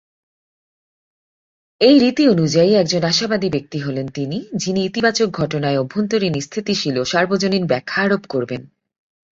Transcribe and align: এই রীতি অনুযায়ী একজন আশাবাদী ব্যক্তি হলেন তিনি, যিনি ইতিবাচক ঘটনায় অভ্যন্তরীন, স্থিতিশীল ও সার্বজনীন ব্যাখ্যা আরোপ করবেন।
এই 1.81 1.99
রীতি 1.99 2.23
অনুযায়ী 2.27 2.71
একজন 2.73 3.03
আশাবাদী 3.03 3.49
ব্যক্তি 3.49 3.77
হলেন 3.79 4.07
তিনি, 4.07 4.37
যিনি 4.55 4.79
ইতিবাচক 4.85 5.29
ঘটনায় 5.31 5.79
অভ্যন্তরীন, 5.79 6.33
স্থিতিশীল 6.41 6.95
ও 6.97 7.03
সার্বজনীন 7.05 7.63
ব্যাখ্যা 7.67 7.99
আরোপ 8.03 8.23
করবেন। 8.29 8.61